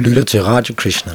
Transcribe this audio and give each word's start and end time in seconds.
Lytter 0.00 0.24
til 0.24 0.42
Radio 0.42 0.74
Krishna. 0.74 1.12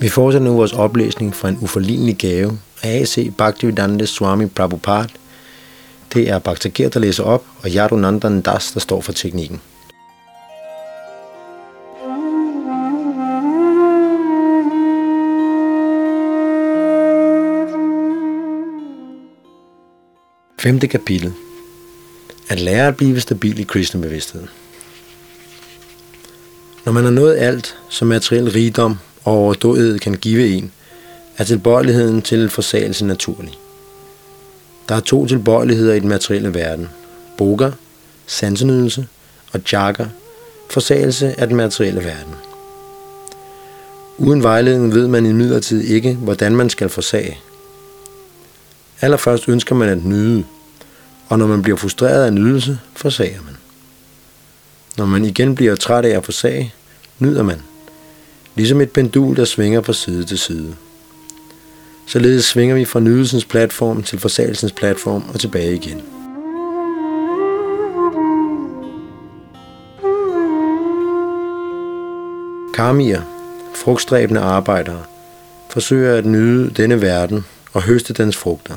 Vi 0.00 0.08
fortsætter 0.08 0.48
nu 0.48 0.56
vores 0.56 0.72
oplæsning 0.72 1.34
fra 1.34 1.48
en 1.48 1.58
uforlignelig 1.60 2.16
gave 2.18 2.58
af 2.82 3.00
A.C. 3.00 3.32
Bhaktivedanta 3.38 4.06
Swami 4.06 4.46
Prabhupada. 4.46 5.19
Det 6.14 6.28
er 6.28 6.38
Bhaktakir, 6.38 6.88
der 6.88 7.00
læser 7.00 7.24
op, 7.24 7.44
og 7.62 7.70
Yadunandan 7.70 8.40
Das, 8.40 8.72
der 8.72 8.80
står 8.80 9.00
for 9.00 9.12
teknikken. 9.12 9.60
Femte 20.60 20.86
kapitel. 20.86 21.32
At 22.48 22.60
lære 22.60 22.88
at 22.88 22.96
blive 22.96 23.20
stabil 23.20 23.58
i 23.58 23.62
kristen 23.62 24.00
bevidsthed. 24.00 24.46
Når 26.84 26.92
man 26.92 27.04
har 27.04 27.10
nået 27.10 27.36
alt, 27.36 27.76
som 27.88 28.08
materiel 28.08 28.50
rigdom 28.50 28.98
og 29.24 29.32
overdådighed 29.32 29.98
kan 29.98 30.14
give 30.14 30.48
en, 30.48 30.72
er 31.36 31.44
tilbøjeligheden 31.44 32.22
til 32.22 32.50
forsagelse 32.50 33.06
naturlig. 33.06 33.59
Der 34.90 34.96
er 34.96 35.00
to 35.00 35.26
tilbøjeligheder 35.26 35.94
i 35.94 36.00
den 36.00 36.08
materielle 36.08 36.54
verden. 36.54 36.88
Boga, 37.38 37.70
sansenydelse, 38.26 39.06
og 39.52 39.60
jaga, 39.72 40.06
forsagelse 40.70 41.40
af 41.40 41.46
den 41.46 41.56
materielle 41.56 42.04
verden. 42.04 42.34
Uden 44.18 44.42
vejledning 44.42 44.94
ved 44.94 45.08
man 45.08 45.26
imidlertid 45.26 45.80
ikke, 45.80 46.14
hvordan 46.14 46.56
man 46.56 46.70
skal 46.70 46.88
forsage. 46.88 47.38
Allerførst 49.00 49.48
ønsker 49.48 49.74
man 49.74 49.88
at 49.88 50.04
nyde, 50.04 50.44
og 51.28 51.38
når 51.38 51.46
man 51.46 51.62
bliver 51.62 51.76
frustreret 51.76 52.24
af 52.24 52.32
nydelse, 52.32 52.78
forsager 52.96 53.42
man. 53.44 53.56
Når 54.96 55.06
man 55.06 55.24
igen 55.24 55.54
bliver 55.54 55.76
træt 55.76 56.04
af 56.04 56.16
at 56.16 56.24
forsage, 56.24 56.74
nyder 57.18 57.42
man 57.42 57.62
ligesom 58.54 58.80
et 58.80 58.90
pendul, 58.90 59.36
der 59.36 59.44
svinger 59.44 59.82
fra 59.82 59.92
side 59.92 60.24
til 60.24 60.38
side. 60.38 60.74
Således 62.12 62.44
svinger 62.44 62.74
vi 62.74 62.84
fra 62.84 63.00
nydelsens 63.00 63.44
platform 63.44 64.02
til 64.02 64.18
forsagelsens 64.18 64.72
platform 64.72 65.24
og 65.34 65.40
tilbage 65.40 65.74
igen. 65.74 66.02
Karmier, 72.74 73.22
frugtstræbende 73.74 74.40
arbejdere, 74.40 75.02
forsøger 75.70 76.18
at 76.18 76.26
nyde 76.26 76.70
denne 76.70 77.00
verden 77.00 77.44
og 77.72 77.82
høste 77.82 78.12
dens 78.12 78.36
frugter. 78.36 78.76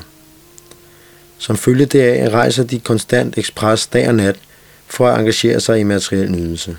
Som 1.38 1.56
følge 1.56 1.86
deraf 1.86 2.32
rejser 2.32 2.64
de 2.64 2.80
konstant 2.80 3.38
ekspres 3.38 3.86
dag 3.86 4.08
og 4.08 4.14
nat 4.14 4.36
for 4.86 5.08
at 5.08 5.20
engagere 5.20 5.60
sig 5.60 5.80
i 5.80 5.82
materiel 5.82 6.30
nydelse. 6.30 6.76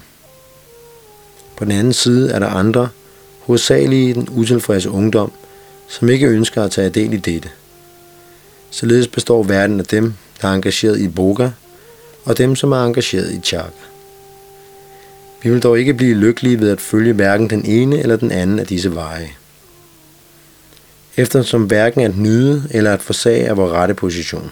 På 1.58 1.66
den 1.66 1.72
anden 1.72 1.94
side 1.94 2.32
er 2.32 2.40
der 2.40 2.48
andre, 2.48 2.90
hovedsageligt 3.40 4.16
den 4.16 4.28
utilfredse 4.32 4.90
ungdom, 4.90 5.32
som 5.88 6.10
ikke 6.10 6.28
ønsker 6.28 6.64
at 6.64 6.72
tage 6.72 6.90
del 6.90 7.14
i 7.14 7.18
dette. 7.18 7.50
Således 8.72 9.08
består 9.08 9.44
verden 9.44 9.80
af 9.80 9.86
dem, 9.86 10.14
der 10.42 10.48
er 10.48 10.54
engageret 10.54 11.00
i 11.00 11.08
boga, 11.08 11.50
og 12.26 12.38
dem, 12.38 12.56
som 12.56 12.72
er 12.72 12.86
engageret 12.86 13.34
i 13.34 13.40
chakra. 13.44 13.72
Vi 15.44 15.50
vil 15.50 15.64
dog 15.64 15.80
ikke 15.80 15.94
blive 15.94 16.16
lykkelige 16.16 16.60
ved 16.60 16.70
at 16.70 16.82
følge 16.82 17.14
hverken 17.14 17.50
den 17.50 17.66
ene 17.66 18.00
eller 18.00 18.16
den 18.16 18.32
anden 18.32 18.60
af 18.60 18.68
disse 18.68 18.96
veje. 18.96 19.30
Eftersom 21.18 21.64
hverken 21.64 22.02
at 22.02 22.18
nyde 22.18 22.64
eller 22.72 22.94
at 22.94 23.02
forsage 23.02 23.44
er 23.44 23.54
vores 23.54 23.72
rette 23.72 23.94
position. 23.94 24.52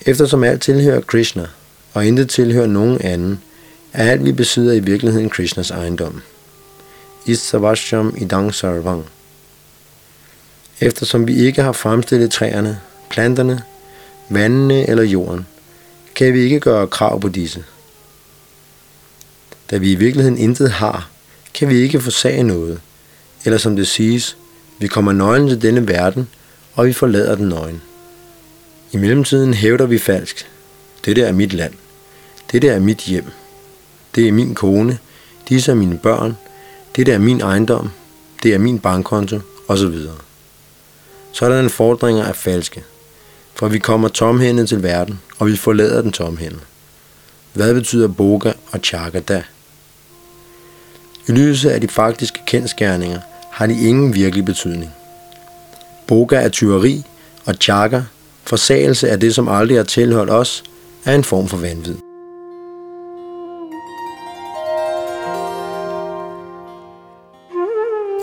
Eftersom 0.00 0.44
alt 0.44 0.62
tilhører 0.62 1.00
Krishna, 1.00 1.46
og 1.92 2.06
intet 2.06 2.30
tilhører 2.30 2.66
nogen 2.66 3.00
anden, 3.00 3.42
er 3.92 4.10
alt 4.10 4.24
vi 4.24 4.32
besidder 4.32 4.72
i 4.72 4.80
virkeligheden 4.80 5.30
Krishnas 5.30 5.70
ejendom. 5.70 6.22
Isavasham 7.28 8.14
idang 8.16 8.54
sarvang. 8.54 9.04
Eftersom 10.80 11.26
vi 11.26 11.34
ikke 11.34 11.62
har 11.62 11.72
fremstillet 11.72 12.30
træerne, 12.30 12.80
planterne, 13.10 13.62
vandene 14.28 14.88
eller 14.88 15.02
jorden, 15.02 15.46
kan 16.14 16.34
vi 16.34 16.40
ikke 16.40 16.60
gøre 16.60 16.86
krav 16.86 17.20
på 17.20 17.28
disse. 17.28 17.64
Da 19.70 19.76
vi 19.76 19.92
i 19.92 19.94
virkeligheden 19.94 20.38
intet 20.38 20.70
har, 20.70 21.08
kan 21.54 21.68
vi 21.68 21.76
ikke 21.76 22.00
forsage 22.00 22.42
noget, 22.42 22.80
eller 23.44 23.58
som 23.58 23.76
det 23.76 23.88
siges, 23.88 24.36
vi 24.78 24.86
kommer 24.86 25.12
nøglen 25.12 25.48
til 25.48 25.62
denne 25.62 25.88
verden, 25.88 26.28
og 26.74 26.86
vi 26.86 26.92
forlader 26.92 27.34
den 27.34 27.48
nøgen. 27.48 27.82
I 28.92 28.96
mellemtiden 28.96 29.54
hævder 29.54 29.86
vi 29.86 29.98
falsk. 29.98 30.46
Dette 31.04 31.22
er 31.22 31.32
mit 31.32 31.52
land. 31.52 31.74
Dette 32.52 32.68
er 32.68 32.78
mit 32.78 32.98
hjem. 32.98 33.30
Det 34.14 34.28
er 34.28 34.32
min 34.32 34.54
kone. 34.54 34.98
Disse 35.48 35.70
er 35.70 35.74
mine 35.74 35.98
børn. 35.98 36.36
Dette 36.98 37.12
er 37.12 37.18
min 37.18 37.40
ejendom. 37.40 37.90
Det 38.42 38.54
er 38.54 38.58
min 38.58 38.78
bankkonto, 38.78 39.40
osv. 39.68 39.94
Sådanne 41.32 41.70
fordringer 41.70 42.24
er 42.24 42.32
falske, 42.32 42.84
for 43.54 43.68
vi 43.68 43.78
kommer 43.78 44.08
tomhændet 44.08 44.68
til 44.68 44.82
verden, 44.82 45.20
og 45.38 45.46
vi 45.46 45.56
forlader 45.56 46.02
den 46.02 46.12
tomhændet. 46.12 46.60
Hvad 47.52 47.74
betyder 47.74 48.08
boga 48.08 48.52
og 48.70 48.80
chakada? 48.82 49.42
I 51.28 51.32
lyset 51.32 51.70
af 51.70 51.80
de 51.80 51.88
faktiske 51.88 52.38
kendskærninger 52.46 53.20
har 53.50 53.66
de 53.66 53.88
ingen 53.88 54.14
virkelig 54.14 54.44
betydning. 54.44 54.90
Boga 56.06 56.36
er 56.36 56.48
tyveri, 56.48 57.02
og 57.44 57.54
chakra, 57.54 58.02
forsagelse 58.44 59.10
af 59.10 59.20
det, 59.20 59.34
som 59.34 59.48
aldrig 59.48 59.76
har 59.78 59.84
tilhørt 59.84 60.30
os, 60.30 60.64
er 61.04 61.14
en 61.14 61.24
form 61.24 61.48
for 61.48 61.56
vanvid. 61.56 62.07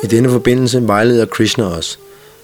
I 0.05 0.07
denne 0.07 0.29
forbindelse 0.29 0.87
vejleder 0.87 1.25
Krishna 1.25 1.63
os. 1.63 1.99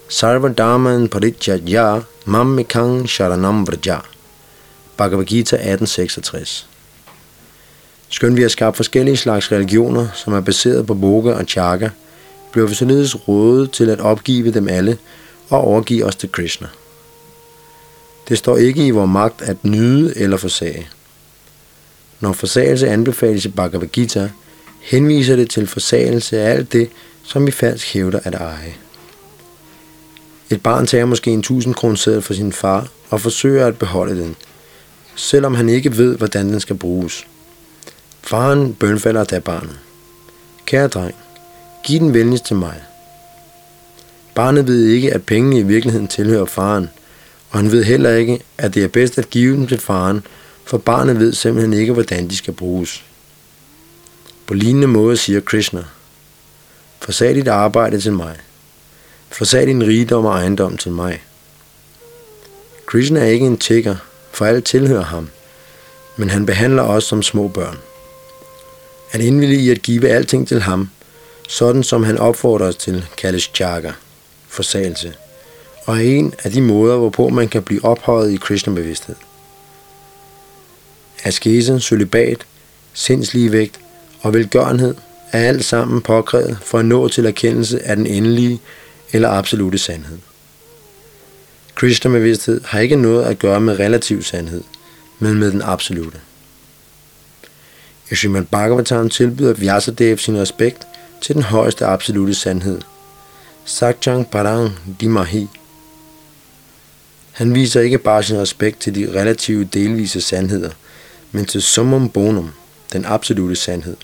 Sarva 0.09 0.47
Dharman 0.47 1.09
Parijaya 1.09 1.99
Mammikang 2.25 3.09
Sharanam 3.09 3.67
Vraja. 3.67 3.99
Bhagavad 4.97 5.25
Gita 5.25 5.55
1866. 5.55 6.67
Skønt 8.09 8.37
vi 8.37 8.41
har 8.41 8.49
skabt 8.49 8.77
forskellige 8.77 9.17
slags 9.17 9.51
religioner, 9.51 10.07
som 10.13 10.33
er 10.33 10.41
baseret 10.41 10.87
på 10.87 10.93
boga 10.93 11.31
og 11.33 11.45
chaka, 11.45 11.89
bliver 12.51 12.67
vi 12.67 12.75
således 12.75 13.27
rådet 13.27 13.71
til 13.71 13.89
at 13.89 13.99
opgive 13.99 14.51
dem 14.51 14.67
alle 14.67 14.97
og 15.49 15.61
overgive 15.61 16.05
os 16.05 16.15
til 16.15 16.31
Krishna. 16.31 16.67
Det 18.29 18.37
står 18.37 18.57
ikke 18.57 18.87
i 18.87 18.91
vores 18.91 19.11
magt 19.11 19.41
at 19.41 19.65
nyde 19.65 20.17
eller 20.17 20.37
forsage. 20.37 20.87
Når 22.19 22.33
forsagelse 22.33 22.87
anbefales 22.87 23.45
i 23.45 23.49
Bhagavad 23.49 23.87
Gita, 23.87 24.29
henviser 24.81 25.35
det 25.35 25.49
til 25.49 25.67
forsagelse 25.67 26.39
af 26.39 26.51
alt 26.51 26.73
det, 26.73 26.89
som 27.23 27.45
vi 27.45 27.51
falsk 27.51 27.93
hævder 27.93 28.19
at 28.23 28.35
eje. 28.35 28.75
Et 30.49 30.63
barn 30.63 30.87
tager 30.87 31.05
måske 31.05 31.31
en 31.31 31.39
1000 31.39 31.73
kroner 31.73 31.95
seddel 31.95 32.21
fra 32.21 32.33
sin 32.33 32.53
far 32.53 32.87
og 33.09 33.21
forsøger 33.21 33.67
at 33.67 33.79
beholde 33.79 34.21
den, 34.21 34.35
selvom 35.15 35.55
han 35.55 35.69
ikke 35.69 35.97
ved, 35.97 36.17
hvordan 36.17 36.49
den 36.49 36.59
skal 36.59 36.75
bruges. 36.75 37.27
Faren 38.21 38.73
bønfalder 38.73 39.23
da 39.23 39.39
barnet. 39.39 39.79
Kære 40.65 40.87
dreng, 40.87 41.15
giv 41.83 41.99
den 41.99 42.13
venligst 42.13 42.45
til 42.45 42.55
mig. 42.55 42.81
Barnet 44.35 44.67
ved 44.67 44.85
ikke, 44.85 45.13
at 45.13 45.23
pengene 45.23 45.59
i 45.59 45.63
virkeligheden 45.63 46.07
tilhører 46.07 46.45
faren, 46.45 46.89
og 47.49 47.59
han 47.59 47.71
ved 47.71 47.83
heller 47.83 48.11
ikke, 48.11 48.39
at 48.57 48.73
det 48.73 48.83
er 48.83 48.87
bedst 48.87 49.17
at 49.17 49.29
give 49.29 49.55
dem 49.55 49.67
til 49.67 49.79
faren, 49.79 50.23
for 50.65 50.77
barnet 50.77 51.19
ved 51.19 51.33
simpelthen 51.33 51.73
ikke, 51.73 51.93
hvordan 51.93 52.29
de 52.29 52.37
skal 52.37 52.53
bruges. 52.53 53.03
På 54.47 54.53
lignende 54.53 54.87
måde 54.87 55.17
siger 55.17 55.39
Krishna, 55.39 55.83
Forsag 57.01 57.35
dit 57.35 57.47
arbejde 57.47 58.01
til 58.01 58.13
mig. 58.13 58.35
Forsag 59.29 59.67
din 59.67 59.83
rigdom 59.83 60.25
og 60.25 60.33
ejendom 60.33 60.77
til 60.77 60.91
mig. 60.91 61.23
Krishna 62.85 63.19
er 63.19 63.25
ikke 63.25 63.45
en 63.45 63.57
tigger, 63.57 63.95
for 64.31 64.45
alt 64.45 64.65
tilhører 64.65 65.03
ham, 65.03 65.29
men 66.17 66.29
han 66.29 66.45
behandler 66.45 66.83
os 66.83 67.03
som 67.03 67.23
små 67.23 67.47
børn. 67.47 67.77
At 69.11 69.21
indvillige 69.21 69.61
i 69.61 69.69
at 69.69 69.81
give 69.81 70.09
alting 70.09 70.47
til 70.47 70.61
ham, 70.61 70.89
sådan 71.49 71.83
som 71.83 72.03
han 72.03 72.17
opfordrer 72.17 72.67
os 72.67 72.75
til, 72.75 73.05
kaldes 73.17 73.51
chaga, 73.53 73.91
forsagelse, 74.47 75.13
og 75.85 75.97
er 75.97 76.01
en 76.01 76.33
af 76.43 76.51
de 76.51 76.61
måder, 76.61 76.97
hvorpå 76.97 77.29
man 77.29 77.47
kan 77.47 77.63
blive 77.63 77.85
ophøjet 77.85 78.31
i 78.31 78.35
Krishna-bevidsthed. 78.35 79.15
Askese, 81.23 81.79
celibat, 81.79 82.45
sindsligevægt 82.93 83.79
og 84.21 84.33
velgørenhed– 84.33 84.95
er 85.31 85.47
alt 85.47 85.65
sammen 85.65 86.01
påkrævet 86.01 86.57
for 86.61 86.79
at 86.79 86.85
nå 86.85 87.07
til 87.07 87.25
erkendelse 87.25 87.83
af 87.83 87.95
den 87.95 88.05
endelige 88.05 88.61
eller 89.13 89.29
absolute 89.29 89.77
sandhed. 89.77 90.17
Krishna-bevidsthed 91.75 92.61
har 92.65 92.79
ikke 92.79 92.95
noget 92.95 93.23
at 93.23 93.39
gøre 93.39 93.61
med 93.61 93.79
relativ 93.79 94.23
sandhed, 94.23 94.63
men 95.19 95.33
med 95.33 95.51
den 95.51 95.61
absolute. 95.61 96.17
I 98.11 98.15
Srimad 98.15 98.43
Bhagavatam 98.43 99.09
tilbyder 99.09 99.53
Vyasadev 99.53 100.17
sin 100.17 100.37
respekt 100.37 100.87
til 101.21 101.35
den 101.35 101.43
højeste 101.43 101.85
absolute 101.85 102.33
sandhed. 102.33 102.81
Sakchang 103.65 104.31
Parang 104.31 104.71
Dimahi. 105.01 105.47
Han 107.31 107.55
viser 107.55 107.81
ikke 107.81 107.97
bare 107.97 108.23
sin 108.23 108.37
respekt 108.37 108.79
til 108.79 108.95
de 108.95 109.19
relative 109.19 109.63
delvise 109.63 110.21
sandheder, 110.21 110.69
men 111.31 111.45
til 111.45 111.61
summum 111.61 112.09
bonum, 112.09 112.51
den 112.93 113.05
absolute 113.05 113.55
sandhed. 113.55 113.97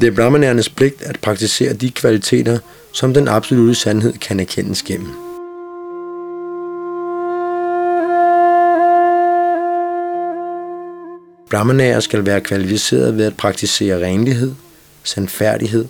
Det 0.00 0.06
er 0.06 0.10
brahmanernes 0.16 0.68
pligt 0.68 1.02
at 1.02 1.20
praktisere 1.20 1.72
de 1.72 1.90
kvaliteter, 1.90 2.58
som 2.92 3.14
den 3.14 3.28
absolute 3.28 3.74
sandhed 3.74 4.12
kan 4.12 4.40
erkendes 4.40 4.82
gennem. 4.82 5.08
Brahmanager 11.50 12.00
skal 12.00 12.26
være 12.26 12.40
kvalificeret 12.40 13.16
ved 13.16 13.24
at 13.24 13.36
praktisere 13.36 14.06
renlighed, 14.06 14.54
sandfærdighed, 15.02 15.84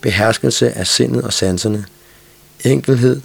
beherskelse 0.00 0.70
af 0.70 0.86
sindet 0.86 1.24
og 1.24 1.32
sanserne, 1.32 1.84
enkelhed 2.64 3.20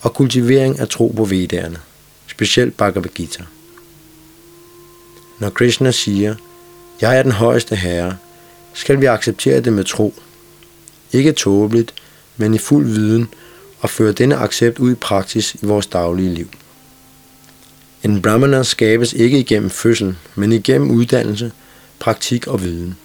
og 0.00 0.14
kultivering 0.14 0.78
af 0.78 0.88
tro 0.88 1.14
på 1.16 1.24
vedderne, 1.24 1.78
specielt 2.26 2.76
Bhagavad 2.76 3.10
Gita. 3.14 3.42
Når 5.40 5.50
Krishna 5.50 5.90
siger, 5.90 6.34
jeg 7.00 7.18
er 7.18 7.22
den 7.22 7.32
højeste 7.32 7.76
herre, 7.76 8.16
skal 8.74 9.00
vi 9.00 9.06
acceptere 9.06 9.60
det 9.60 9.72
med 9.72 9.84
tro. 9.84 10.14
Ikke 11.12 11.32
tåbeligt, 11.32 11.94
men 12.36 12.54
i 12.54 12.58
fuld 12.58 12.86
viden 12.86 13.28
og 13.80 13.90
føre 13.90 14.12
denne 14.12 14.36
accept 14.36 14.78
ud 14.78 14.92
i 14.92 14.94
praksis 14.94 15.54
i 15.54 15.66
vores 15.66 15.86
daglige 15.86 16.34
liv. 16.34 16.48
En 18.02 18.22
brahmana 18.22 18.62
skabes 18.62 19.12
ikke 19.12 19.38
igennem 19.38 19.70
fødsel, 19.70 20.16
men 20.34 20.52
igennem 20.52 20.90
uddannelse, 20.90 21.52
praktik 21.98 22.46
og 22.46 22.62
viden. 22.62 22.96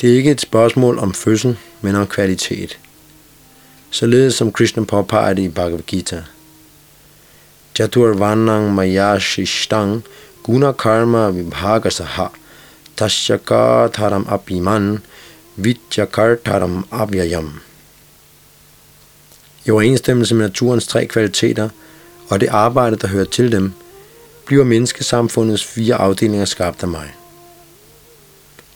Det 0.00 0.10
er 0.10 0.16
ikke 0.16 0.30
et 0.30 0.40
spørgsmål 0.40 0.98
om 0.98 1.14
fødsel, 1.14 1.56
men 1.80 1.94
om 1.94 2.06
kvalitet. 2.06 2.78
Således 3.90 4.34
som 4.34 4.52
Krishna 4.52 4.84
påpeger 4.84 5.32
det 5.34 5.42
i 5.42 5.48
Bhagavad 5.48 5.82
Gita. 5.86 6.22
Chaturvanang 7.74 8.74
maya 8.74 9.18
shishtang 9.18 10.04
guna 10.42 10.72
karma 10.72 11.30
Vibhaga 11.30 11.90
Sahar 11.90 12.32
tasyaka 12.98 13.88
apiman 14.28 14.98
vidyakartaram 15.56 16.86
avyayam. 16.90 17.60
I 19.66 19.70
overensstemmelse 19.70 20.34
med 20.34 20.46
naturens 20.46 20.86
tre 20.86 21.06
kvaliteter 21.06 21.68
og 22.28 22.40
det 22.40 22.48
arbejde, 22.48 22.96
der 22.96 23.08
hører 23.08 23.24
til 23.24 23.52
dem, 23.52 23.72
bliver 24.46 24.64
menneskesamfundets 24.64 25.64
fire 25.64 25.94
afdelinger 25.94 26.44
skabt 26.44 26.82
af 26.82 26.88
mig. 26.88 27.14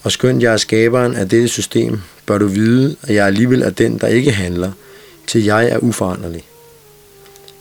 Og 0.02 0.12
skønt 0.12 0.42
jeg 0.42 0.52
er 0.52 0.56
skaberen 0.56 1.14
af 1.14 1.28
dette 1.28 1.48
system, 1.48 2.00
bør 2.26 2.38
du 2.38 2.46
vide, 2.46 2.96
at 3.02 3.14
jeg 3.14 3.26
alligevel 3.26 3.62
er 3.62 3.70
den, 3.70 3.98
der 3.98 4.06
ikke 4.06 4.32
handler, 4.32 4.72
til 5.26 5.44
jeg 5.44 5.68
er 5.68 5.78
uforanderlig. 5.78 6.44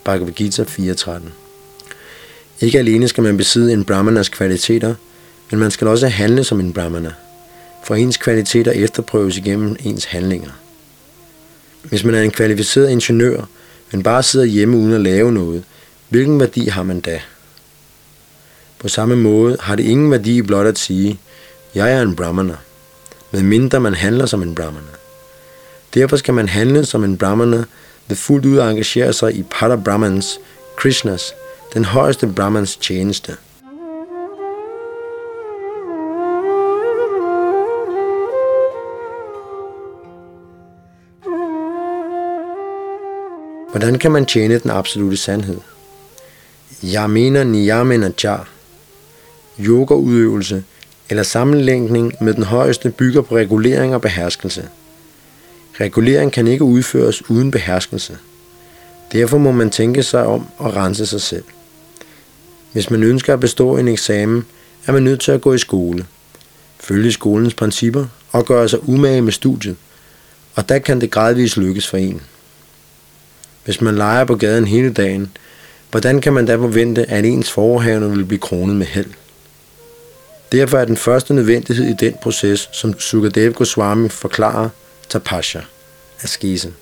Bhagavad 0.04 0.32
Gita 0.32 0.62
4.13 0.62 1.10
Ikke 2.60 2.78
alene 2.78 3.08
skal 3.08 3.24
man 3.24 3.36
besidde 3.36 3.72
en 3.72 3.84
brahmanas 3.84 4.28
kvaliteter, 4.28 4.94
men 5.52 5.60
man 5.60 5.70
skal 5.70 5.86
også 5.86 6.08
handle 6.08 6.44
som 6.44 6.60
en 6.60 6.72
brahmana, 6.72 7.12
for 7.84 7.94
ens 7.94 8.16
kvaliteter 8.16 8.72
efterprøves 8.72 9.36
igennem 9.36 9.76
ens 9.80 10.04
handlinger. 10.04 10.50
Hvis 11.82 12.04
man 12.04 12.14
er 12.14 12.22
en 12.22 12.30
kvalificeret 12.30 12.90
ingeniør, 12.90 13.44
men 13.90 14.02
bare 14.02 14.22
sidder 14.22 14.46
hjemme 14.46 14.76
uden 14.76 14.92
at 14.92 15.00
lave 15.00 15.32
noget, 15.32 15.64
hvilken 16.08 16.40
værdi 16.40 16.68
har 16.68 16.82
man 16.82 17.00
da? 17.00 17.20
På 18.78 18.88
samme 18.88 19.16
måde 19.16 19.56
har 19.60 19.76
det 19.76 19.84
ingen 19.84 20.10
værdi 20.10 20.42
blot 20.42 20.66
at 20.66 20.78
sige, 20.78 21.20
jeg 21.74 21.92
er 21.92 22.02
en 22.02 22.16
brahmana, 22.16 22.56
medmindre 23.30 23.80
man 23.80 23.94
handler 23.94 24.26
som 24.26 24.42
en 24.42 24.54
brahmana. 24.54 24.86
Derfor 25.94 26.16
skal 26.16 26.34
man 26.34 26.48
handle 26.48 26.86
som 26.86 27.04
en 27.04 27.18
brahmana 27.18 27.64
ved 28.08 28.16
fuldt 28.16 28.46
ud 28.46 28.58
at 28.58 28.70
engagere 28.70 29.12
sig 29.12 29.34
i 29.34 29.42
Pada 29.42 29.76
Brahmans, 29.76 30.38
Krishnas, 30.76 31.32
den 31.74 31.84
højeste 31.84 32.26
Brahmans 32.26 32.76
tjeneste. 32.76 33.36
Hvordan 43.72 43.98
kan 43.98 44.12
man 44.12 44.26
tjene 44.26 44.58
den 44.58 44.70
absolute 44.70 45.16
sandhed? 45.16 45.60
Jeg 46.82 47.10
mener 47.10 47.44
niyamena 47.44 48.10
cha. 48.18 48.36
Yogaudøvelse 49.60 50.64
eller 51.10 51.22
sammenlægning 51.22 52.14
med 52.20 52.34
den 52.34 52.42
højeste 52.42 52.90
bygger 52.90 53.22
på 53.22 53.36
regulering 53.36 53.94
og 53.94 54.00
beherskelse. 54.00 54.68
Regulering 55.80 56.32
kan 56.32 56.46
ikke 56.46 56.64
udføres 56.64 57.30
uden 57.30 57.50
beherskelse. 57.50 58.18
Derfor 59.12 59.38
må 59.38 59.52
man 59.52 59.70
tænke 59.70 60.02
sig 60.02 60.26
om 60.26 60.46
og 60.58 60.76
rense 60.76 61.06
sig 61.06 61.20
selv. 61.20 61.44
Hvis 62.72 62.90
man 62.90 63.02
ønsker 63.02 63.32
at 63.32 63.40
bestå 63.40 63.76
en 63.76 63.88
eksamen, 63.88 64.46
er 64.86 64.92
man 64.92 65.02
nødt 65.02 65.20
til 65.20 65.32
at 65.32 65.40
gå 65.40 65.52
i 65.52 65.58
skole, 65.58 66.06
følge 66.80 67.12
skolens 67.12 67.54
principper 67.54 68.06
og 68.32 68.44
gøre 68.44 68.68
sig 68.68 68.88
umage 68.88 69.22
med 69.22 69.32
studiet, 69.32 69.76
og 70.54 70.68
der 70.68 70.78
kan 70.78 71.00
det 71.00 71.10
gradvist 71.10 71.56
lykkes 71.56 71.88
for 71.88 71.96
en. 71.96 72.22
Hvis 73.64 73.80
man 73.80 73.94
leger 73.94 74.24
på 74.24 74.36
gaden 74.36 74.66
hele 74.66 74.92
dagen, 74.92 75.36
hvordan 75.90 76.20
kan 76.20 76.32
man 76.32 76.46
da 76.46 76.56
forvente, 76.56 77.10
at 77.10 77.24
ens 77.24 77.50
forhavne 77.50 78.10
vil 78.10 78.24
blive 78.24 78.40
kronet 78.40 78.76
med 78.76 78.86
held? 78.86 79.10
Derfor 80.52 80.78
er 80.78 80.84
den 80.84 80.96
første 80.96 81.34
nødvendighed 81.34 81.84
i 81.84 81.94
den 82.00 82.14
proces, 82.22 82.68
som 82.72 83.00
Sukadev 83.00 83.52
Goswami 83.52 84.08
forklarer, 84.08 84.68
tapasya, 85.08 85.60
askese. 86.22 86.72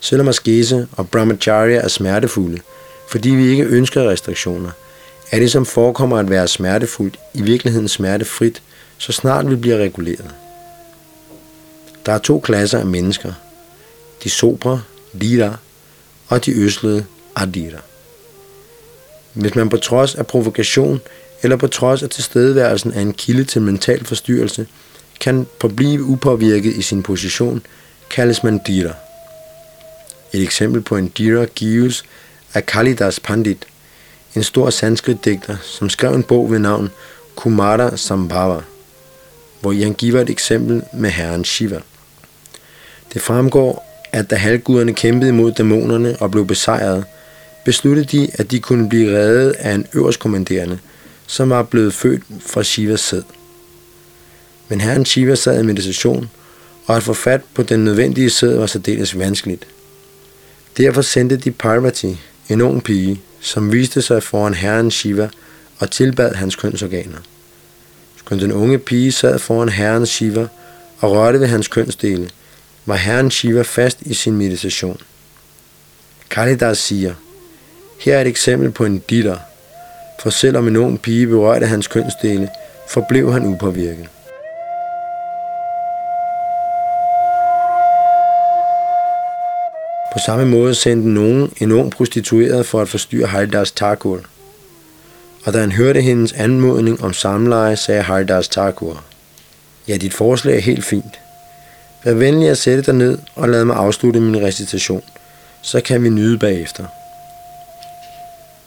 Selvom 0.00 0.28
askese 0.28 0.88
og 0.92 1.08
brahmacharya 1.10 1.76
er 1.76 1.88
smertefulde, 1.88 2.60
fordi 3.08 3.30
vi 3.30 3.48
ikke 3.48 3.64
ønsker 3.64 4.10
restriktioner, 4.10 4.70
er 5.30 5.38
det, 5.38 5.50
som 5.50 5.66
forekommer 5.66 6.18
at 6.18 6.30
være 6.30 6.48
smertefuldt, 6.48 7.18
i 7.34 7.42
virkeligheden 7.42 7.88
smertefrit, 7.88 8.62
så 8.98 9.12
snart 9.12 9.50
vi 9.50 9.56
bliver 9.56 9.78
reguleret. 9.78 10.34
Der 12.06 12.12
er 12.12 12.18
to 12.18 12.40
klasser 12.40 12.78
af 12.78 12.86
mennesker. 12.86 13.32
De 14.24 14.30
sobre, 14.30 14.80
Dira 15.20 15.56
og 16.28 16.44
de 16.44 16.52
øslede, 16.52 17.04
adira. 17.36 17.78
Hvis 19.32 19.54
man 19.54 19.68
på 19.68 19.76
trods 19.76 20.14
af 20.14 20.26
provokation 20.26 21.00
eller 21.42 21.56
på 21.56 21.66
trods 21.66 22.02
af 22.02 22.10
tilstedeværelsen 22.10 22.92
af 22.92 23.00
en 23.00 23.12
kilde 23.12 23.44
til 23.44 23.62
mental 23.62 24.04
forstyrrelse, 24.04 24.66
kan 25.20 25.46
forblive 25.60 26.02
upåvirket 26.02 26.76
i 26.76 26.82
sin 26.82 27.02
position, 27.02 27.62
kaldes 28.10 28.42
man 28.42 28.60
dira. 28.66 28.94
Et 30.32 30.42
eksempel 30.42 30.82
på 30.82 30.96
en 30.96 31.08
dira 31.08 31.44
gives 31.44 32.04
af 32.54 32.66
Kalidas 32.66 33.20
Pandit, 33.20 33.66
en 34.34 34.42
stor 34.42 34.70
sanskrit-digter, 34.70 35.56
som 35.62 35.90
skrev 35.90 36.14
en 36.14 36.22
bog 36.22 36.50
ved 36.50 36.58
navn 36.58 36.90
Kumara 37.34 37.96
Sambhava, 37.96 38.60
hvor 39.60 39.82
han 39.84 39.94
giver 39.94 40.20
et 40.20 40.30
eksempel 40.30 40.82
med 40.92 41.10
herren 41.10 41.44
Shiva. 41.44 41.80
Det 43.12 43.22
fremgår, 43.22 43.93
at 44.14 44.30
da 44.30 44.36
halvguderne 44.36 44.92
kæmpede 44.92 45.32
mod 45.32 45.52
dæmonerne 45.52 46.16
og 46.20 46.30
blev 46.30 46.46
besejret, 46.46 47.04
besluttede 47.64 48.18
de, 48.18 48.30
at 48.34 48.50
de 48.50 48.60
kunne 48.60 48.88
blive 48.88 49.18
reddet 49.18 49.50
af 49.50 49.72
en 49.72 49.86
øverstkommanderende, 49.94 50.78
som 51.26 51.50
var 51.50 51.62
blevet 51.62 51.94
født 51.94 52.22
fra 52.46 52.62
Shivas 52.62 53.00
sæd. 53.00 53.22
Men 54.68 54.80
herren 54.80 55.04
Shiva 55.04 55.34
sad 55.34 55.62
i 55.62 55.66
meditation, 55.66 56.30
og 56.86 56.96
at 56.96 57.02
få 57.02 57.14
fat 57.14 57.40
på 57.54 57.62
den 57.62 57.84
nødvendige 57.84 58.30
sæd 58.30 58.56
var 58.56 58.66
særdeles 58.66 59.18
vanskeligt. 59.18 59.66
Derfor 60.76 61.02
sendte 61.02 61.36
de 61.36 61.50
Parvati, 61.50 62.20
en 62.48 62.60
ung 62.60 62.84
pige, 62.84 63.20
som 63.40 63.72
viste 63.72 64.02
sig 64.02 64.22
foran 64.22 64.54
herren 64.54 64.90
Shiva 64.90 65.28
og 65.78 65.90
tilbad 65.90 66.34
hans 66.34 66.56
kønsorganer. 66.56 67.18
Skønt 68.16 68.42
den 68.42 68.52
unge 68.52 68.78
pige 68.78 69.12
sad 69.12 69.38
foran 69.38 69.68
herren 69.68 70.06
Shiva 70.06 70.46
og 70.98 71.12
rørte 71.12 71.40
ved 71.40 71.46
hans 71.46 71.68
kønsdele, 71.68 72.30
var 72.86 72.96
herren 72.96 73.30
Shiva 73.30 73.62
fast 73.62 74.00
i 74.00 74.14
sin 74.14 74.36
meditation. 74.36 75.00
Kalidas 76.30 76.78
siger, 76.78 77.14
her 78.00 78.16
er 78.16 78.20
et 78.20 78.26
eksempel 78.26 78.70
på 78.70 78.84
en 78.84 78.98
ditter, 78.98 79.38
for 80.22 80.30
selvom 80.30 80.68
en 80.68 80.76
ung 80.76 81.02
pige 81.02 81.26
berørte 81.26 81.66
hans 81.66 81.86
kønsdele, 81.86 82.48
forblev 82.88 83.32
han 83.32 83.44
upåvirket. 83.44 84.08
På 90.12 90.18
samme 90.26 90.46
måde 90.46 90.74
sendte 90.74 91.08
nogen 91.08 91.52
en 91.60 91.72
ung 91.72 91.92
prostitueret 91.92 92.66
for 92.66 92.82
at 92.82 92.88
forstyrre 92.88 93.26
Haridas 93.26 93.72
Thakur. 93.72 94.20
Og 95.44 95.52
da 95.52 95.60
han 95.60 95.72
hørte 95.72 96.00
hendes 96.00 96.32
anmodning 96.32 97.04
om 97.04 97.12
samleje, 97.12 97.76
sagde 97.76 98.02
Haridas 98.02 98.48
Thakur, 98.48 99.04
Ja, 99.88 99.96
dit 99.96 100.14
forslag 100.14 100.56
er 100.56 100.60
helt 100.60 100.84
fint. 100.84 101.20
Vær 102.04 102.14
venlig 102.14 102.48
at 102.48 102.58
sætte 102.58 102.82
dig 102.82 102.94
ned 102.94 103.18
og 103.34 103.48
lad 103.48 103.64
mig 103.64 103.76
afslutte 103.76 104.20
min 104.20 104.42
recitation, 104.42 105.02
så 105.62 105.80
kan 105.80 106.02
vi 106.02 106.08
nyde 106.08 106.38
bagefter. 106.38 106.84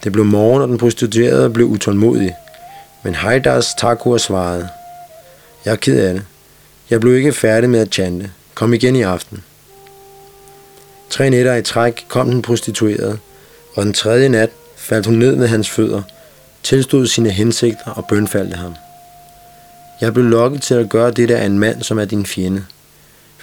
Det 0.04 0.12
blev 0.12 0.26
morgen, 0.26 0.62
og 0.62 0.68
den 0.68 0.78
prostituerede 0.78 1.50
blev 1.50 1.68
utålmodig. 1.68 2.36
Men 3.04 3.16
Haidas 3.16 3.74
Thakur 3.74 4.18
svarede, 4.18 4.70
Jeg 5.66 5.72
er 5.72 5.76
ked 5.76 6.00
af 6.00 6.14
det. 6.14 6.24
Jeg 6.90 7.00
blev 7.00 7.16
ikke 7.16 7.34
færdig 7.34 7.70
med 7.70 7.80
at 7.80 7.94
chante. 7.94 8.32
Kom 8.56 8.74
igen 8.74 8.96
i 8.96 9.02
aften. 9.02 9.44
Tre 11.10 11.30
nætter 11.30 11.56
i 11.56 11.62
træk 11.62 12.06
kom 12.08 12.30
den 12.30 12.42
prostituerede, 12.42 13.18
og 13.76 13.86
den 13.86 13.94
tredje 13.94 14.30
nat 14.30 14.50
faldt 14.78 15.06
hun 15.06 15.16
ned 15.16 15.36
ved 15.36 15.48
hans 15.48 15.70
fødder, 15.70 16.02
tilstod 16.64 17.08
sine 17.08 17.30
hensigter 17.30 17.92
og 17.92 18.06
bønfaldte 18.08 18.56
ham. 18.56 18.76
Jeg 20.02 20.14
blev 20.14 20.26
lokket 20.26 20.62
til 20.62 20.74
at 20.74 20.90
gøre 20.90 21.12
det 21.12 21.32
af 21.32 21.46
en 21.46 21.60
mand, 21.60 21.84
som 21.84 22.00
er 22.00 22.06
din 22.06 22.26
fjende. 22.26 22.66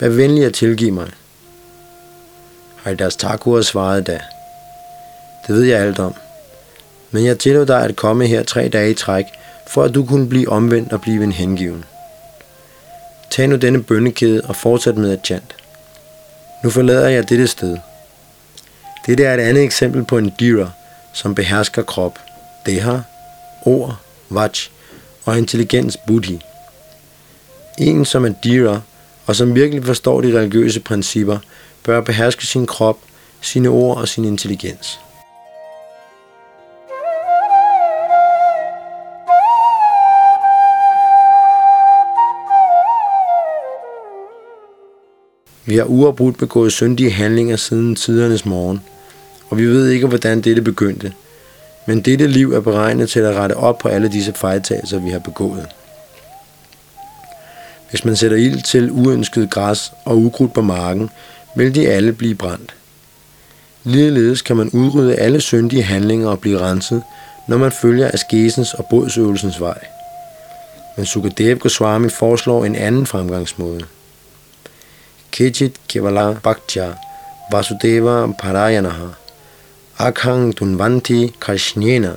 Vær 0.01 0.09
venlig 0.09 0.45
at 0.45 0.55
tilgive 0.55 0.91
mig. 0.91 1.11
Haridas 2.83 3.17
Thakur 3.17 3.63
svarede 3.63 4.03
da, 4.03 4.21
det 5.47 5.55
ved 5.55 5.63
jeg 5.63 5.81
alt 5.81 5.99
om. 5.99 6.15
Men 7.11 7.25
jeg 7.25 7.39
tillod 7.39 7.67
dig 7.67 7.85
at 7.85 7.97
komme 7.97 8.27
her 8.27 8.43
tre 8.43 8.69
dage 8.69 8.91
i 8.91 8.95
træk, 8.95 9.25
for 9.67 9.83
at 9.83 9.95
du 9.95 10.05
kunne 10.05 10.29
blive 10.29 10.49
omvendt 10.49 10.93
og 10.93 11.01
blive 11.01 11.25
en 11.25 11.33
hengiven. 11.33 11.85
Tag 13.31 13.49
nu 13.49 13.57
denne 13.57 13.83
bønnekæde 13.83 14.43
og 14.45 14.57
fortsæt 14.57 14.97
med 14.97 15.13
at 15.13 15.27
chant. 15.27 15.57
Nu 16.65 16.71
forlader 16.71 17.09
jeg 17.09 17.29
dette 17.29 17.47
sted. 17.47 17.77
Dette 19.07 19.25
er 19.25 19.35
et 19.35 19.41
andet 19.41 19.65
eksempel 19.65 20.05
på 20.05 20.19
en 20.19 20.31
dira, 20.31 20.71
som 21.13 21.35
behersker 21.35 21.83
krop, 21.83 22.19
deha, 22.67 22.99
ord, 23.63 23.97
vaj 24.31 24.51
og 25.25 25.39
intelligens 25.39 25.97
buddhi. 26.07 26.41
En, 27.79 28.05
som 28.05 28.25
er 28.25 28.33
dira, 28.45 28.81
og 29.27 29.37
som 29.37 29.55
virkelig 29.55 29.85
forstår 29.85 30.21
de 30.21 30.39
religiøse 30.39 30.81
principper, 30.81 31.39
bør 31.85 32.01
beherske 32.01 32.47
sin 32.47 32.67
krop, 32.67 32.99
sine 33.41 33.69
ord 33.69 33.97
og 33.97 34.09
sin 34.09 34.25
intelligens. 34.25 34.99
Vi 45.67 45.77
har 45.77 45.85
uafbrudt 45.85 46.39
begået 46.39 46.73
syndige 46.73 47.11
handlinger 47.11 47.57
siden 47.57 47.97
tidernes 47.97 48.47
morgen, 48.47 48.81
og 49.51 49.59
vi 49.59 49.67
ved 49.67 49.89
ikke, 49.89 50.07
hvordan 50.07 50.41
dette 50.41 50.63
begyndte. 50.63 51.13
Men 51.87 52.01
dette 52.01 52.27
liv 52.27 52.53
er 52.53 52.61
beregnet 52.61 53.09
til 53.11 53.21
at 53.21 53.37
rette 53.37 53.57
op 53.57 53.79
på 53.79 53.89
alle 53.89 54.09
disse 54.09 54.33
fejltagelser, 54.33 54.99
vi 54.99 55.11
har 55.11 55.19
begået. 55.19 55.67
Hvis 57.95 58.05
man 58.05 58.17
sætter 58.17 58.37
ild 58.37 58.63
til 58.63 58.91
uønsket 58.91 59.51
græs 59.51 59.93
og 60.05 60.19
ukrudt 60.19 60.53
på 60.53 60.63
marken, 60.63 61.11
vil 61.57 61.75
de 61.75 61.89
alle 61.89 62.13
blive 62.13 62.35
brændt. 62.35 62.75
Ligeledes 63.85 64.43
kan 64.43 64.57
man 64.57 64.71
udrydde 64.71 65.17
alle 65.17 65.41
syndige 65.41 65.83
handlinger 65.83 66.29
og 66.29 66.41
blive 66.41 66.61
renset, 66.61 67.03
når 67.49 67.59
man 67.59 67.73
følger 67.73 68.11
askesens 68.15 68.75
og 68.75 68.87
bodsøvelsens 68.91 69.61
vej. 69.61 69.79
Men 70.97 71.07
Sukadev 71.07 71.59
Goswami 71.59 72.09
foreslår 72.09 72.65
en 72.65 72.77
anden 72.77 73.07
fremgangsmåde. 73.07 73.85
Kejit 75.31 75.73
Kevala 75.89 76.33
Bhaktya 76.33 76.93
Vasudeva 77.53 78.27
Parayanaha 78.27 79.07
Akhang 79.99 80.59
Dunvanti 80.59 81.33
Krishnena 81.41 82.13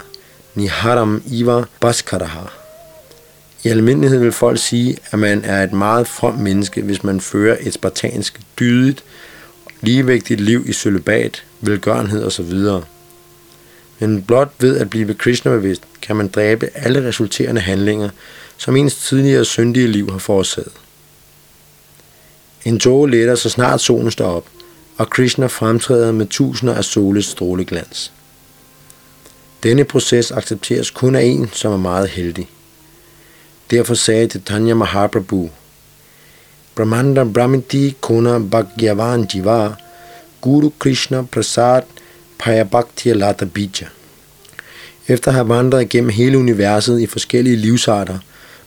Niharam 0.55 1.23
Iva 1.25 1.63
Baskaraha 1.79 2.56
i 3.63 3.69
almindelighed 3.69 4.19
vil 4.19 4.31
folk 4.31 4.59
sige, 4.59 4.97
at 5.11 5.19
man 5.19 5.45
er 5.45 5.63
et 5.63 5.73
meget 5.73 6.07
from 6.07 6.33
menneske, 6.33 6.81
hvis 6.81 7.03
man 7.03 7.21
fører 7.21 7.57
et 7.59 7.73
spartansk, 7.73 8.39
dydigt, 8.59 9.03
ligevægtigt 9.81 10.41
liv 10.41 10.63
i 10.69 10.73
sølibat, 10.73 11.43
velgørenhed 11.61 12.23
osv. 12.23 12.53
Men 13.99 14.23
blot 14.23 14.51
ved 14.59 14.77
at 14.77 14.89
blive 14.89 15.13
Krishna-bevidst, 15.13 15.81
kan 16.01 16.15
man 16.15 16.27
dræbe 16.27 16.69
alle 16.73 17.07
resulterende 17.07 17.61
handlinger, 17.61 18.09
som 18.57 18.75
ens 18.75 18.95
tidligere 18.95 19.45
syndige 19.45 19.87
liv 19.87 20.11
har 20.11 20.17
forårsaget. 20.17 20.71
En 22.65 22.79
tåge 22.79 23.11
letter 23.11 23.35
så 23.35 23.49
snart 23.49 23.81
solen 23.81 24.11
står 24.11 24.27
op, 24.27 24.45
og 24.97 25.09
Krishna 25.09 25.45
fremtræder 25.45 26.11
med 26.11 26.25
tusinder 26.25 26.73
af 26.73 26.83
solets 26.83 27.27
stråleglans. 27.27 28.11
Denne 29.63 29.83
proces 29.83 30.31
accepteres 30.31 30.91
kun 30.91 31.15
af 31.15 31.23
en, 31.23 31.49
som 31.53 31.73
er 31.73 31.77
meget 31.77 32.09
heldig. 32.09 32.49
Derfor 33.71 33.93
sagde 33.93 34.39
Tanya 34.39 34.73
Mahaprabhu, 34.73 35.49
Brahmanda 36.75 37.23
Brahmiti 37.23 37.95
Kona 38.01 38.39
Bhagyavan 38.39 39.27
Jiva 39.33 39.75
Guru 40.41 40.69
Krishna 40.79 41.23
Prasad 41.23 41.83
Payabhakti 42.39 43.13
Lata 43.13 43.45
Bija. 43.45 43.87
Efter 45.07 45.31
at 45.31 45.35
have 45.35 45.49
vandret 45.49 45.81
igennem 45.81 46.09
hele 46.09 46.37
universet 46.37 46.99
i 46.99 47.05
forskellige 47.05 47.55
livsarter, 47.55 48.17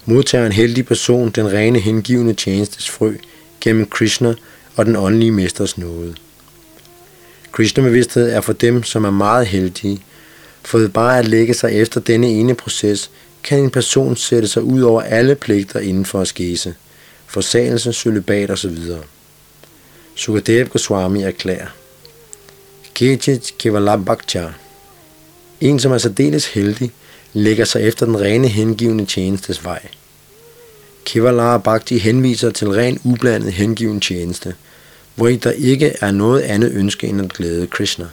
modtager 0.06 0.46
en 0.46 0.52
heldig 0.52 0.86
person 0.86 1.30
den 1.30 1.52
rene 1.52 1.78
hengivende 1.78 2.34
tjenestes 2.34 2.90
frø 2.90 3.14
gennem 3.60 3.86
Krishna 3.86 4.34
og 4.76 4.86
den 4.86 4.96
åndelige 4.96 5.32
mesters 5.32 5.78
nåde. 5.78 6.14
Krishna-bevidsthed 7.52 8.30
er 8.30 8.40
for 8.40 8.52
dem, 8.52 8.82
som 8.82 9.04
er 9.04 9.10
meget 9.10 9.46
heldige, 9.46 10.02
for 10.62 10.78
ved 10.78 10.88
bare 10.88 11.18
at 11.18 11.28
lægge 11.28 11.54
sig 11.54 11.72
efter 11.72 12.00
denne 12.00 12.26
ene 12.26 12.54
proces, 12.54 13.10
kan 13.42 13.58
en 13.58 13.70
person 13.70 14.16
sætte 14.16 14.48
sig 14.48 14.62
ud 14.62 14.82
over 14.82 15.02
alle 15.02 15.34
pligter 15.34 15.80
inden 15.80 16.04
for 16.04 16.20
askese, 16.20 16.74
forsagelse, 17.26 17.92
sølibat 17.92 18.50
osv. 18.50 18.76
Sukadev 20.14 20.68
Goswami 20.68 21.22
erklærer, 21.22 21.68
Kechit 22.94 23.54
Kevalabhakcha, 23.58 24.46
en 25.60 25.78
som 25.78 25.92
er 25.92 25.98
særdeles 25.98 26.46
heldig, 26.46 26.92
lægger 27.32 27.64
sig 27.64 27.82
efter 27.82 28.06
den 28.06 28.20
rene 28.20 28.48
hengivende 28.48 29.06
tjenestes 29.06 29.64
vej. 29.64 29.88
Kevala 31.04 31.58
Bhakti 31.58 31.98
henviser 31.98 32.50
til 32.50 32.68
ren 32.68 33.00
ublandet 33.04 33.52
hengiven 33.52 34.00
tjeneste, 34.00 34.54
hvor 35.14 35.28
der 35.28 35.50
ikke 35.50 35.96
er 36.00 36.10
noget 36.10 36.40
andet 36.40 36.72
ønske 36.72 37.06
end 37.06 37.20
at 37.20 37.32
glæde 37.32 37.66
Krishna. 37.66 38.06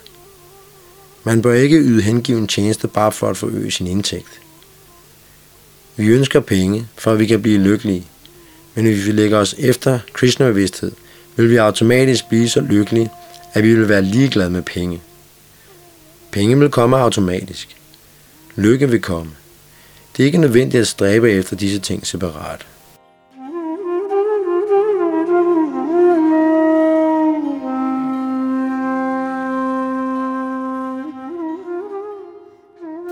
Man 1.23 1.41
bør 1.41 1.53
ikke 1.53 1.77
yde 1.77 2.01
hengiven 2.01 2.47
tjeneste 2.47 2.87
bare 2.87 3.11
for 3.11 3.29
at 3.29 3.37
forøge 3.37 3.71
sin 3.71 3.87
indtægt. 3.87 4.41
Vi 5.97 6.07
ønsker 6.07 6.39
penge, 6.39 6.87
for 6.97 7.11
at 7.11 7.19
vi 7.19 7.25
kan 7.25 7.41
blive 7.41 7.59
lykkelige. 7.59 8.05
Men 8.75 8.85
hvis 8.85 9.05
vi 9.05 9.11
lægger 9.11 9.37
os 9.37 9.55
efter 9.59 9.99
Krishna-bevidsthed, 10.13 10.91
vil 11.35 11.49
vi 11.49 11.55
automatisk 11.55 12.29
blive 12.29 12.49
så 12.49 12.61
lykkelige, 12.61 13.09
at 13.53 13.63
vi 13.63 13.75
vil 13.75 13.89
være 13.89 14.01
ligeglade 14.01 14.49
med 14.49 14.61
penge. 14.61 15.01
Penge 16.31 16.59
vil 16.59 16.69
komme 16.69 16.97
automatisk. 16.97 17.77
Lykke 18.55 18.89
vil 18.89 19.01
komme. 19.01 19.31
Det 20.17 20.23
er 20.23 20.25
ikke 20.25 20.37
nødvendigt 20.37 20.81
at 20.81 20.87
stræbe 20.87 21.31
efter 21.31 21.55
disse 21.55 21.79
ting 21.79 22.07
separat. 22.07 22.65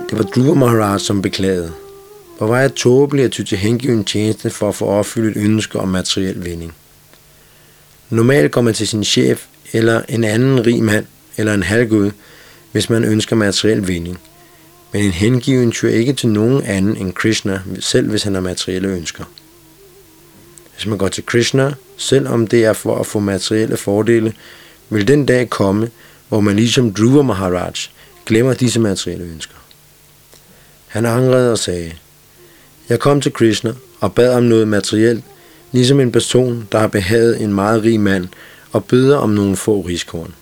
Det 0.09 0.17
var 0.17 0.23
Dhruva 0.23 0.53
Maharaj, 0.53 0.97
som 0.97 1.21
beklagede. 1.21 1.84
Hvor 2.37 2.47
var 2.47 2.59
jeg 2.59 2.75
tåbelig 2.75 3.25
at 3.25 3.31
ty 3.31 3.41
til 3.41 3.57
hengiven 3.57 4.05
tjeneste 4.05 4.49
for 4.49 4.69
at 4.69 4.75
få 4.75 4.85
opfyldt 4.85 5.37
et 5.37 5.43
ønske 5.43 5.79
om 5.79 5.87
materiel 5.87 6.45
vinding. 6.45 6.75
Normalt 8.09 8.51
går 8.51 8.61
man 8.61 8.73
til 8.73 8.87
sin 8.87 9.03
chef 9.03 9.45
eller 9.73 10.01
en 10.09 10.23
anden 10.23 10.65
rig 10.65 10.83
mand 10.83 11.05
eller 11.37 11.53
en 11.53 11.63
halvgud, 11.63 12.11
hvis 12.71 12.89
man 12.89 13.03
ønsker 13.03 13.35
materiel 13.35 13.87
vinding. 13.87 14.19
Men 14.91 15.05
en 15.05 15.11
hengiven 15.11 15.71
tyr 15.71 15.89
ikke 15.89 16.13
til 16.13 16.29
nogen 16.29 16.63
anden 16.63 16.97
end 16.97 17.13
Krishna, 17.13 17.61
selv 17.79 18.09
hvis 18.09 18.23
han 18.23 18.33
har 18.33 18.41
materielle 18.41 18.87
ønsker. 18.87 19.23
Hvis 20.73 20.85
man 20.85 20.97
går 20.97 21.07
til 21.07 21.25
Krishna, 21.25 21.73
selvom 21.97 22.47
det 22.47 22.65
er 22.65 22.73
for 22.73 22.97
at 22.97 23.05
få 23.05 23.19
materielle 23.19 23.77
fordele, 23.77 24.33
vil 24.89 25.07
den 25.07 25.25
dag 25.25 25.49
komme, 25.49 25.89
hvor 26.29 26.39
man 26.39 26.55
ligesom 26.55 26.93
Dhruva 26.93 27.21
Maharaj 27.21 27.73
glemmer 28.25 28.53
disse 28.53 28.79
materielle 28.79 29.25
ønsker. 29.25 29.55
Han 30.87 31.05
angrede 31.05 31.51
og 31.51 31.59
sagde, 31.59 31.91
jeg 32.89 32.99
kom 32.99 33.21
til 33.21 33.33
Krishna 33.33 33.73
og 33.99 34.13
bad 34.13 34.33
om 34.33 34.43
noget 34.43 34.67
materielt, 34.67 35.23
ligesom 35.71 35.99
en 35.99 36.11
person, 36.11 36.67
der 36.71 36.79
har 36.79 36.87
behaget 36.87 37.41
en 37.41 37.53
meget 37.53 37.83
rig 37.83 37.99
mand 37.99 38.27
og 38.71 38.85
byder 38.85 39.17
om 39.17 39.29
nogle 39.29 39.55
få 39.55 39.81
riskorn. 39.81 40.33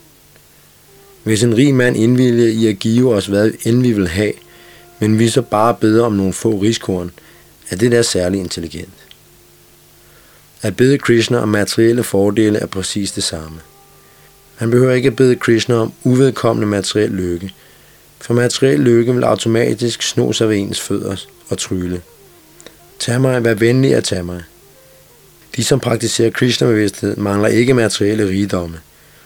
Hvis 1.24 1.44
en 1.44 1.58
rig 1.58 1.76
mand 1.76 1.98
indvilliger 1.98 2.50
i 2.50 2.68
at 2.68 2.80
give 2.80 3.16
os, 3.16 3.26
hvad 3.26 3.52
end 3.64 3.82
vi 3.82 3.92
vil 3.92 4.08
have, 4.08 4.34
men 5.00 5.20
vi 5.20 5.30
så 5.30 5.42
bare 5.42 5.74
beder 5.74 6.06
om 6.06 6.14
nogle 6.14 6.34
få 6.34 6.58
riskorn, 6.58 7.12
er 7.70 7.76
det 7.76 7.92
der 7.92 8.02
særlig 8.02 8.40
intelligent. 8.40 8.94
At 10.62 10.76
bede 10.76 10.98
Krishna 10.98 11.38
om 11.38 11.50
materielle 11.50 12.04
fordele 12.04 12.60
er 12.60 12.66
præcis 12.66 13.12
det 13.12 13.24
samme. 13.24 13.60
Man 14.60 14.72
behøver 14.72 14.94
ikke 14.94 15.08
at 15.08 15.16
bede 15.16 15.36
Krishna 15.36 15.76
om 15.76 15.94
uvedkommende 16.04 16.68
materiel 16.68 17.12
lykke, 17.12 17.54
for 18.20 18.34
materiel 18.34 18.80
lykke 18.80 19.14
vil 19.14 19.24
automatisk 19.24 20.02
sno 20.02 20.32
sig 20.32 20.50
ved 20.50 20.58
ens 20.58 20.82
fødder 20.82 21.16
og 21.50 21.58
trylle. 21.58 22.02
Tag 23.00 23.22
mig, 23.22 23.44
vær 23.44 23.54
venlig 23.54 23.96
at 23.96 24.04
tage 24.04 24.24
mig. 24.24 24.44
De, 25.56 25.64
som 25.64 25.80
praktiserer 25.80 26.30
Krishna-bevidsthed, 26.30 27.18
mangler 27.18 27.48
ikke 27.48 27.74
materielle 27.74 28.28
rigdomme, 28.28 28.80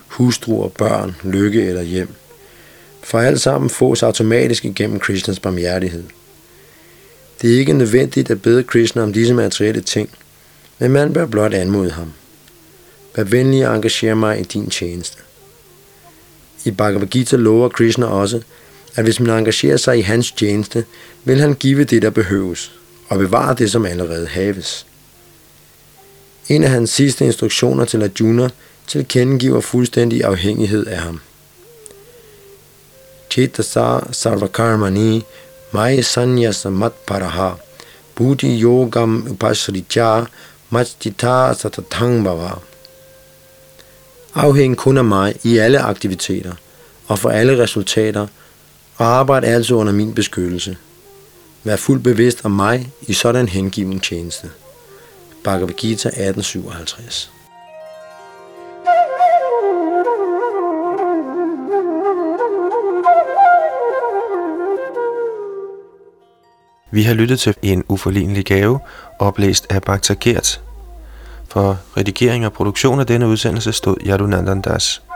hustruer, 0.07 0.69
børn, 0.69 1.15
lykke 1.23 1.65
eller 1.65 1.81
hjem. 1.81 2.09
For 3.03 3.19
alt 3.19 3.41
sammen 3.41 3.69
fås 3.69 4.03
automatisk 4.03 4.65
igennem 4.65 4.99
Krishnas 4.99 5.39
barmhjertighed. 5.39 6.03
Det 7.41 7.53
er 7.53 7.59
ikke 7.59 7.73
nødvendigt 7.73 8.31
at 8.31 8.41
bede 8.41 8.63
Krishna 8.63 9.01
om 9.03 9.13
disse 9.13 9.33
materielle 9.33 9.81
ting, 9.81 10.09
men 10.79 10.91
man 10.91 11.13
bør 11.13 11.25
blot 11.25 11.53
anmode 11.53 11.91
ham. 11.91 12.13
Vær 13.15 13.23
venlig 13.23 13.63
at 13.63 13.75
engagere 13.75 14.15
mig 14.15 14.39
i 14.39 14.43
din 14.43 14.69
tjeneste. 14.69 15.17
I 16.65 16.71
Bhagavad 16.71 17.07
Gita 17.07 17.35
lover 17.35 17.69
Krishna 17.69 18.05
også, 18.05 18.41
at 18.95 19.03
hvis 19.03 19.19
man 19.19 19.37
engagerer 19.37 19.77
sig 19.77 19.97
i 19.97 20.01
hans 20.01 20.31
tjeneste, 20.31 20.85
vil 21.23 21.39
han 21.39 21.53
give 21.53 21.83
det, 21.83 22.01
der 22.01 22.09
behøves, 22.09 22.71
og 23.09 23.17
bevare 23.17 23.55
det, 23.55 23.71
som 23.71 23.85
allerede 23.85 24.27
haves. 24.27 24.85
En 26.49 26.63
af 26.63 26.69
hans 26.69 26.89
sidste 26.89 27.25
instruktioner 27.25 27.85
til 27.85 28.03
Arjuna 28.03 28.49
tilkendegiver 28.87 29.61
fuldstændig 29.61 30.23
afhængighed 30.23 30.85
af 30.85 30.97
ham. 30.97 31.19
Chetasa 33.31 33.99
sarvakarmani 34.11 35.23
mai 35.71 36.01
sanyasa 36.01 36.69
matparaha 36.69 37.49
buddhi 38.15 38.61
yogam 38.61 39.27
upasritya 39.29 40.25
majtita 40.69 41.53
satatang 41.53 42.23
bhava. 42.23 42.51
Afhæng 44.35 44.77
kun 44.77 44.97
af 44.97 45.05
mig 45.05 45.35
i 45.43 45.57
alle 45.57 45.79
aktiviteter 45.79 46.53
og 47.07 47.19
for 47.19 47.29
alle 47.29 47.63
resultater, 47.63 48.27
og 48.97 49.05
arbejd 49.05 49.43
altså 49.43 49.75
under 49.75 49.93
min 49.93 50.13
beskyttelse. 50.13 50.77
Vær 51.67 51.75
fuldt 51.75 52.03
bevidst 52.03 52.45
om 52.45 52.51
mig 52.51 52.91
i 53.01 53.13
sådan 53.13 53.47
hengiven 53.47 53.99
tjeneste. 53.99 54.49
Bhagavad 55.43 55.73
Gita 55.73 56.07
1857 56.07 57.31
Vi 66.91 67.03
har 67.03 67.13
lyttet 67.13 67.39
til 67.39 67.55
en 67.61 67.83
uforlignelig 67.87 68.45
gave, 68.45 68.79
oplæst 69.19 69.67
af 69.69 69.81
Bhakta 69.81 70.15
Gert. 70.19 70.61
For 71.49 71.79
redigering 71.97 72.45
og 72.45 72.53
produktion 72.53 72.99
af 72.99 73.07
denne 73.07 73.27
udsendelse 73.27 73.71
stod 73.71 73.95
Yadunandandas. 74.05 74.73
Das. 74.73 75.06